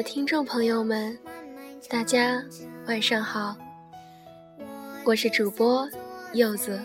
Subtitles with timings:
[0.00, 1.14] 的听众朋友们，
[1.86, 2.42] 大家
[2.86, 3.54] 晚上好，
[5.04, 5.86] 我是主播
[6.32, 6.80] 柚子。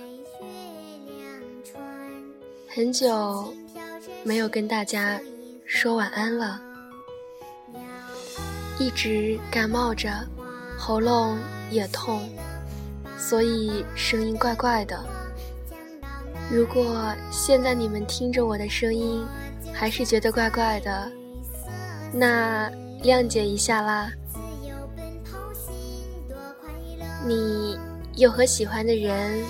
[2.67, 3.53] 很久
[4.25, 5.17] 没有跟大家
[5.65, 6.61] 说晚安了，
[8.79, 10.09] 一直感冒着，
[10.77, 11.37] 喉咙
[11.71, 12.29] 也痛，
[13.17, 15.01] 所以声音怪怪的。
[16.51, 19.25] 如果现在你们听着我的声音，
[19.71, 21.09] 还是觉得怪怪的，
[22.11, 22.69] 那
[23.05, 24.11] 谅解一下啦。
[27.23, 27.77] 你
[28.15, 29.43] 有和喜欢的人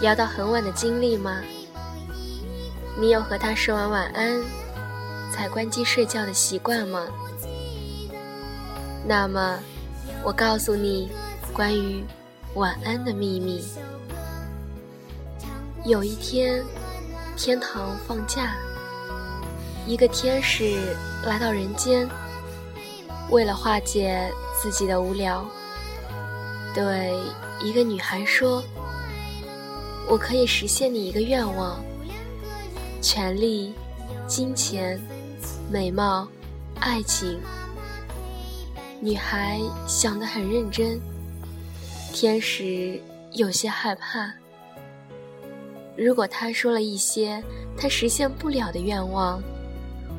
[0.00, 1.42] 聊到很晚的经历吗？
[2.98, 4.42] 你有和他说完晚安
[5.30, 7.06] 才关机睡觉的习惯吗？
[9.06, 9.58] 那么，
[10.24, 11.10] 我告诉你
[11.52, 12.02] 关于
[12.54, 13.62] 晚安的秘密。
[15.84, 16.62] 有一天，
[17.36, 18.54] 天堂放假，
[19.86, 20.94] 一个天使
[21.24, 22.06] 来到人间，
[23.30, 24.28] 为了化解
[24.60, 25.46] 自己的无聊，
[26.74, 27.16] 对
[27.62, 28.62] 一个女孩说
[30.10, 31.80] ：“我可以实现你一个愿望。”
[33.00, 33.72] 权力、
[34.26, 35.00] 金钱、
[35.70, 36.28] 美貌、
[36.80, 37.40] 爱情，
[39.00, 41.00] 女孩想得很认真。
[42.12, 43.00] 天使
[43.32, 44.30] 有些害怕，
[45.96, 47.42] 如果他说了一些
[47.76, 49.40] 他实现不了的愿望，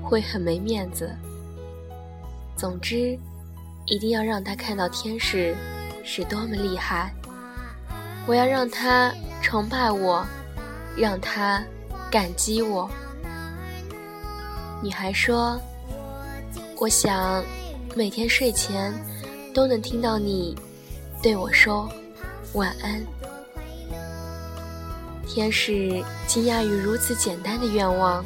[0.02, 1.14] 会很没面子。
[2.62, 3.18] 总之，
[3.88, 5.56] 一定要让他看到天使
[6.04, 7.12] 是多么厉害。
[8.28, 10.24] 我要让他崇拜我，
[10.96, 11.64] 让他。
[12.12, 12.90] 感激我，
[14.84, 15.58] 女孩说
[16.76, 17.42] ：“我想
[17.96, 18.94] 每天睡前
[19.54, 20.54] 都能听到你
[21.24, 21.90] 对我说
[22.52, 23.02] 晚安。”
[25.26, 28.22] 天使惊讶于如此简单的愿望，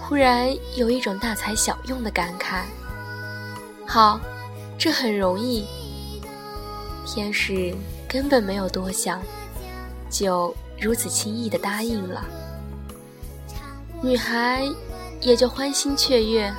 [0.00, 2.62] 忽然有一种大材小用的感慨。
[3.92, 4.20] 好，
[4.78, 5.66] 这很容易。
[7.04, 7.74] 天使
[8.08, 9.20] 根本没有多想，
[10.08, 12.24] 就如此轻易的答应了。
[14.00, 14.64] 女孩
[15.20, 16.54] 也就欢欣雀跃，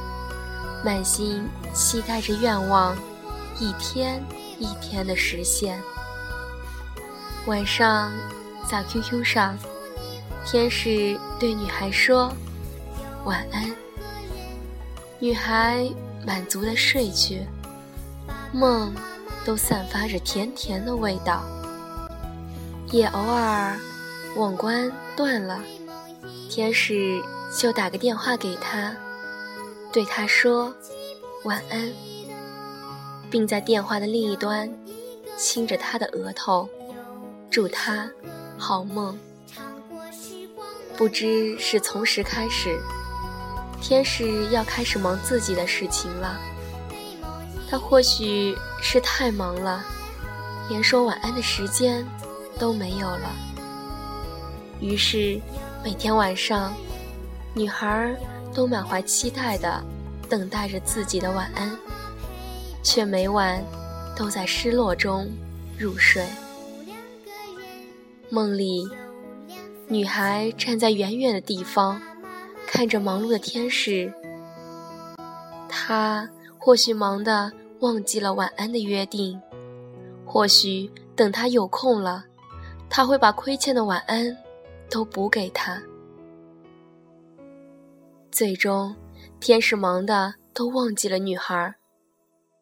[0.83, 2.97] 满心期待着愿望
[3.57, 4.21] 一天
[4.59, 5.81] 一天的实现。
[7.45, 8.11] 晚上，
[8.69, 9.57] 在 QQ 上，
[10.45, 12.29] 天使对女孩说
[13.23, 13.73] ：“晚安。”
[15.17, 15.89] 女孩
[16.25, 17.45] 满足的睡去，
[18.53, 18.93] 梦
[19.43, 21.43] 都散发着甜甜的味道。
[22.91, 23.79] 也偶尔，
[24.35, 25.61] 网关断了。
[26.49, 27.21] 天使
[27.57, 28.93] 就打个电话给他，
[29.91, 30.73] 对他说
[31.43, 31.91] 晚安，
[33.29, 34.69] 并在电话的另一端
[35.37, 36.69] 亲着他的额头，
[37.49, 38.09] 祝他
[38.57, 39.17] 好梦。
[40.97, 42.77] 不知是从时开始，
[43.81, 46.39] 天使要开始忙自己的事情了。
[47.69, 49.83] 他或许是太忙了，
[50.69, 52.05] 连说晚安的时间
[52.57, 53.35] 都没有了。
[54.79, 55.41] 于是。
[55.83, 56.71] 每天晚上，
[57.55, 58.15] 女孩
[58.53, 59.83] 都满怀期待的
[60.29, 61.75] 等待着自己的晚安，
[62.83, 63.65] 却每晚
[64.15, 65.27] 都在失落中
[65.75, 66.23] 入睡。
[68.29, 68.87] 梦里，
[69.87, 71.99] 女孩站在远远的地方，
[72.73, 74.11] 看着忙碌的天使。
[75.67, 76.27] 他
[76.57, 77.51] 或许忙得
[77.81, 79.39] 忘记了晚安的约定，
[80.25, 82.23] 或许等他有空了，
[82.89, 84.35] 他会把亏欠的晚安。
[84.89, 85.81] 都补给他。
[88.29, 88.93] 最终，
[89.39, 91.75] 天使忙的都忘记了女孩，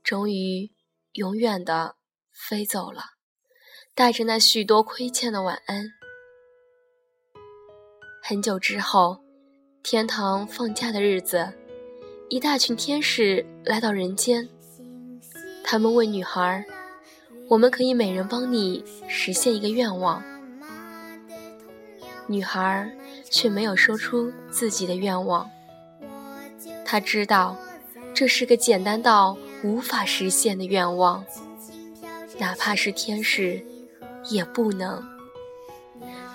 [0.03, 0.69] 终于
[1.13, 1.95] 永远的
[2.31, 3.01] 飞走了，
[3.95, 5.85] 带着那许多亏欠的晚安。
[8.21, 9.17] 很久之后，
[9.81, 11.51] 天堂放假的日子，
[12.27, 14.47] 一大群天使来到人间，
[15.63, 16.63] 他们问女孩
[17.47, 20.21] ：“我们可以每人帮你实现一个愿望。”
[22.27, 22.91] 女孩
[23.31, 25.49] 却没有说出自己的愿望。
[26.85, 27.57] 她知道，
[28.13, 31.23] 这是个简单到无法实现的愿望，
[32.37, 33.65] 哪怕是天使，
[34.29, 35.01] 也不能。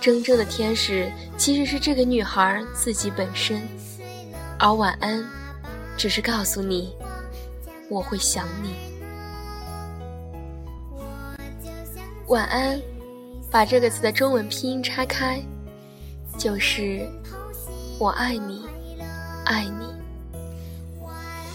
[0.05, 3.67] 真正的天使其实是这个女孩自己本身，
[4.59, 5.25] 而晚安，
[5.97, 6.95] 只是告诉你，
[7.89, 8.75] 我会想你。
[12.27, 12.79] 晚安，
[13.51, 15.43] 把这个词的中文拼音拆开。
[16.37, 17.09] 就是
[17.99, 18.63] 我爱你，
[19.47, 19.87] 爱你。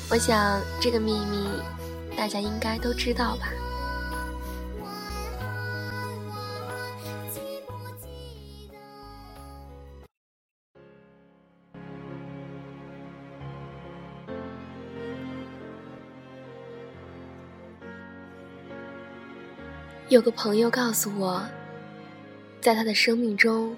[0.10, 1.48] 我想这个秘密
[2.18, 3.52] 大家应该都知道吧。
[20.10, 21.40] 有个朋友告诉我，
[22.60, 23.76] 在他的生命中，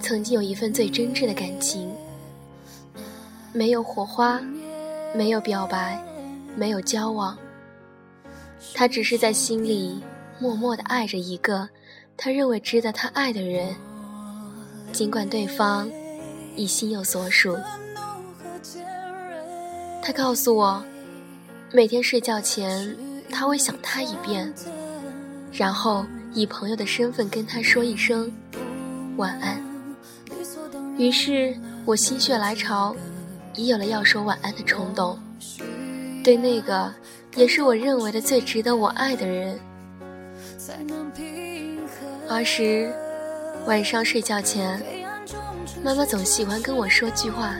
[0.00, 1.94] 曾经有一份最真挚的感情，
[3.52, 4.40] 没有火花，
[5.14, 6.02] 没有表白，
[6.56, 7.36] 没有交往，
[8.72, 10.02] 他只是在心里
[10.38, 11.68] 默默的爱着一个
[12.16, 13.76] 他认为值得他爱的人，
[14.92, 15.86] 尽管对方
[16.56, 17.54] 已心有所属。
[20.02, 20.82] 他告诉我，
[21.70, 22.96] 每天睡觉前。
[23.34, 24.54] 他会想他一遍，
[25.52, 28.32] 然后以朋友的身份跟他说一声
[29.16, 29.60] 晚安。
[30.96, 31.52] 于是
[31.84, 32.94] 我心血来潮，
[33.54, 35.18] 也有了要说晚安的冲动。
[36.22, 36.94] 对那个
[37.34, 39.58] 也是我认为的最值得我爱的人。
[42.30, 42.90] 儿时
[43.66, 44.80] 晚上睡觉前，
[45.82, 47.56] 妈妈总喜欢跟我说句话：“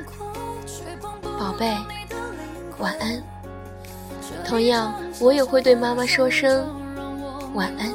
[1.38, 1.76] 宝贝，
[2.78, 3.20] 晚安。”
[4.46, 6.64] 同样，我也会对妈妈说声
[7.54, 7.92] 晚安。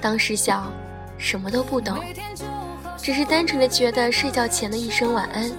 [0.00, 0.72] 当时小，
[1.18, 1.98] 什么都不懂，
[2.96, 5.50] 只是单纯的觉得睡觉前的一声晚安，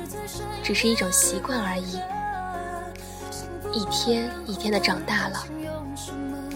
[0.64, 2.00] 只是一种习惯而已。
[3.72, 5.44] 一天一天的长大了，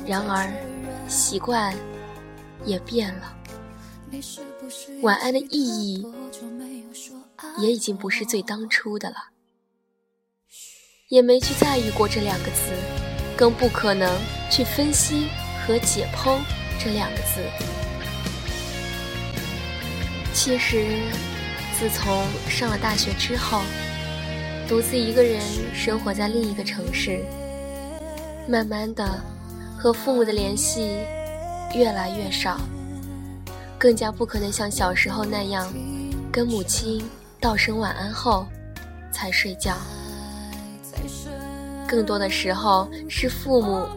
[0.06, 0.52] 然而
[1.08, 1.74] 习惯
[2.66, 3.34] 也变了。
[5.02, 6.06] 晚安的意义
[7.58, 9.18] 也已经不是最当初的了。
[11.10, 12.74] 也没去在意过这两个字，
[13.38, 14.20] 更不可能
[14.52, 15.30] 去分析
[15.66, 16.38] 和解剖
[16.78, 17.42] 这两个字。
[20.34, 20.86] 其实，
[21.80, 23.62] 自从上了大学之后，
[24.68, 25.40] 独自一个人
[25.74, 27.24] 生活在另一个城市，
[28.46, 29.24] 慢慢的
[29.78, 30.98] 和父母的联系
[31.74, 32.60] 越来越少，
[33.78, 35.74] 更加不可能像小时候那样，
[36.34, 37.02] 跟母亲
[37.40, 38.46] 道声晚安后
[39.10, 39.78] 才睡觉。
[41.88, 43.88] 更多的时候是父母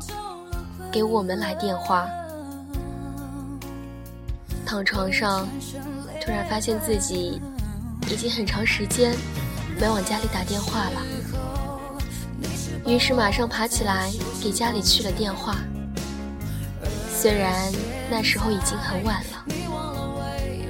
[0.93, 2.09] 给我们来电话，
[4.65, 5.49] 躺床上，
[6.23, 7.43] 突然发现自己
[8.09, 9.13] 已经很长时间
[9.81, 11.03] 没往家里打电话了，
[12.87, 14.09] 于是马上爬起来
[14.41, 15.57] 给家里去了电话。
[17.13, 17.53] 虽然
[18.09, 19.45] 那时候已经很晚了，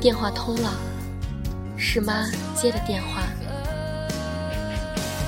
[0.01, 0.73] 电话通了，
[1.77, 2.25] 是妈
[2.57, 3.23] 接的电话，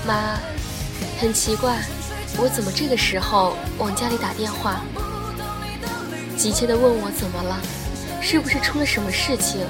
[0.06, 0.51] 妈。
[1.22, 1.78] 很奇怪，
[2.36, 4.80] 我怎么这个时候往家里打电话？
[6.36, 7.60] 急切地问我怎么了，
[8.20, 9.60] 是不是出了什么事情？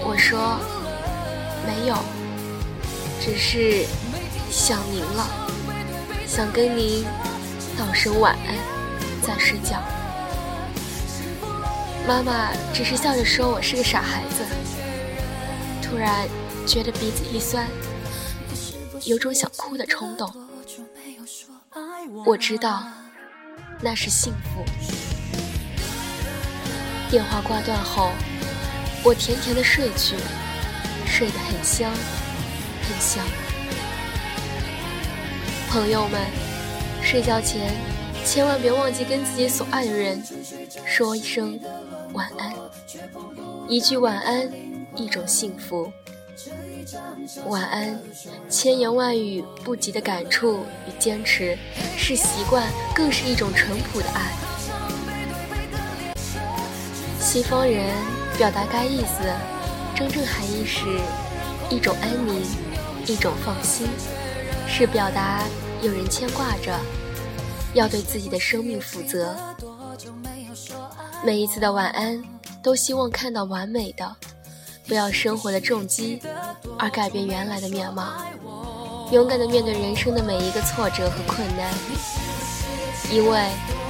[0.00, 0.58] 我说
[1.66, 1.98] 没有，
[3.20, 3.84] 只是
[4.50, 5.28] 想您了，
[6.26, 7.04] 想跟您
[7.76, 8.56] 道声晚安，
[9.20, 9.76] 再睡觉。
[12.08, 14.42] 妈妈只是笑着说我是个傻孩子。
[15.82, 16.26] 突然
[16.66, 17.68] 觉得鼻子一酸。
[19.06, 20.32] 有种想哭的冲动，
[22.24, 22.84] 我知道
[23.82, 24.64] 那是幸福。
[27.10, 28.10] 电话挂断后，
[29.04, 30.16] 我甜甜的睡去，
[31.06, 31.92] 睡得很香，
[32.82, 33.24] 很香。
[35.68, 36.20] 朋友们，
[37.02, 37.74] 睡觉前
[38.24, 40.22] 千万别忘记跟自己所爱的人
[40.86, 41.60] 说一声
[42.14, 42.54] 晚安，
[43.68, 44.50] 一句晚安，
[44.96, 45.92] 一种幸福。
[47.46, 47.98] 晚安，
[48.48, 51.56] 千言万语不及的感触与坚持，
[51.96, 54.32] 是习惯，更是一种淳朴的爱。
[57.20, 57.94] 西方人
[58.36, 59.22] 表达该意思，
[59.94, 60.84] 真正含义是
[61.70, 62.42] 一种安宁，
[63.06, 63.86] 一种放心，
[64.68, 65.42] 是表达
[65.82, 66.78] 有人牵挂着，
[67.74, 69.36] 要对自己的生命负责。
[71.24, 72.22] 每一次的晚安，
[72.62, 74.16] 都希望看到完美的。
[74.86, 76.20] 不要生活的重击
[76.78, 78.12] 而改变原来的面貌，
[79.10, 81.72] 勇敢的面对人生的每一个挫折和困难，
[83.10, 83.48] 因为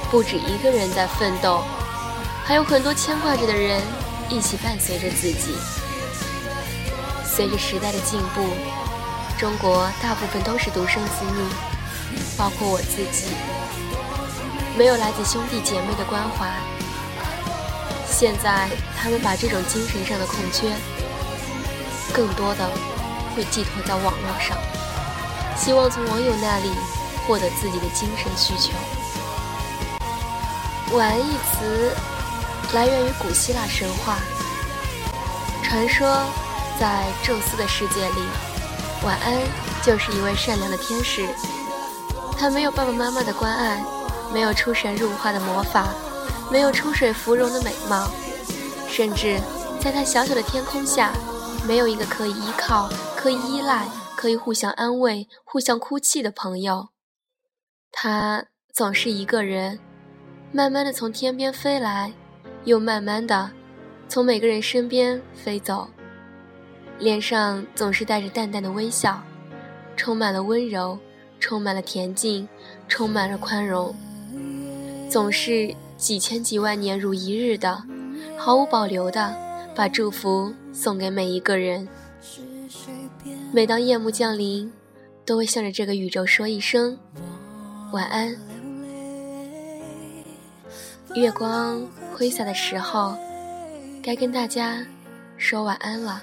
[0.09, 1.61] 不止一个人在奋斗，
[2.45, 3.81] 还有很多牵挂着的人
[4.29, 5.55] 一起伴随着自己。
[7.25, 8.41] 随着时代的进步，
[9.37, 11.43] 中国大部分都是独生子女，
[12.37, 13.27] 包括我自己，
[14.77, 16.74] 没有来自兄弟姐妹的关怀。
[18.17, 20.71] 现在，他们把这种精神上的空缺，
[22.13, 22.65] 更多的
[23.35, 24.57] 会寄托在网络上，
[25.57, 26.71] 希望从网友那里
[27.27, 28.71] 获得自己的精神需求。
[30.95, 31.93] 晚安一词
[32.71, 34.15] 来源于古希腊神话，
[35.61, 36.07] 传说
[36.79, 38.21] 在宙斯的世界里，
[39.03, 39.33] 晚安
[39.83, 41.27] 就是一位善良的天使，
[42.39, 43.83] 他没有爸爸妈妈的关爱，
[44.33, 45.89] 没有出神入化的魔法。
[46.51, 48.09] 没有出水芙蓉的美貌，
[48.87, 49.39] 甚至
[49.79, 51.11] 在他小小的天空下，
[51.67, 56.89] 没有一个可以依靠、可以依赖、可以互相安慰、互相哭泣的朋友。
[57.91, 59.79] 他总是一个人，
[60.51, 62.11] 慢慢的从天边飞来，
[62.65, 63.49] 又慢慢的
[64.07, 65.87] 从每个人身边飞走，
[66.99, 69.21] 脸上总是带着淡淡的微笑，
[69.97, 70.97] 充满了温柔，
[71.39, 72.47] 充满了恬静，
[72.87, 73.95] 充满了宽容，
[75.09, 77.83] 总是几千几万年如一日的，
[78.37, 79.35] 毫无保留的
[79.75, 81.87] 把祝福送给每一个人。
[83.53, 84.71] 每当夜幕降临，
[85.25, 86.97] 都会向着这个宇宙说一声
[87.93, 88.35] 晚安。
[91.13, 93.15] 月光挥洒的时候，
[94.03, 94.85] 该跟大家
[95.37, 96.21] 说晚安了。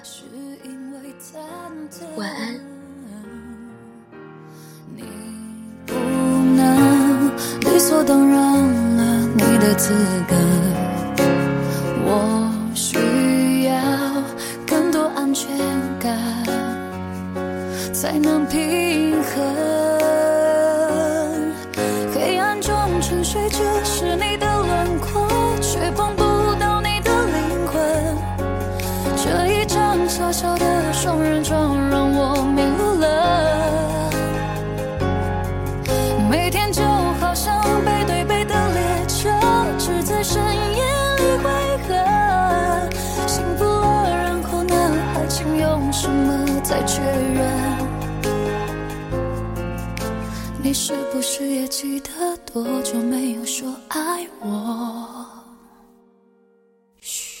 [2.15, 2.59] 晚安。
[4.95, 5.03] 你
[5.87, 5.93] 不
[6.55, 8.32] 能理所当然
[9.75, 9.93] 资
[10.27, 10.35] 格，
[12.05, 13.73] 我需要
[14.67, 15.49] 更多安全
[15.99, 16.15] 感，
[17.93, 19.33] 才能平衡。
[22.13, 25.27] 黑暗中沉睡着是你的轮廓，
[25.59, 26.23] 却碰不
[26.59, 27.81] 到你的灵魂。
[29.17, 29.93] 这一张。
[30.07, 34.11] 小小的双人床让我迷路了，
[36.29, 36.62] 每天
[46.73, 47.37] 再确认？
[50.59, 52.09] 你是不是也记得
[52.51, 55.02] 多久没有说爱我？